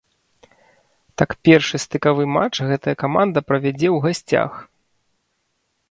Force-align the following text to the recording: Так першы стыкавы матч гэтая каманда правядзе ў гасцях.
Так 1.23 1.35
першы 1.49 1.77
стыкавы 1.85 2.23
матч 2.39 2.55
гэтая 2.73 2.95
каманда 3.05 3.39
правядзе 3.51 3.89
ў 3.95 4.05
гасцях. 4.09 4.51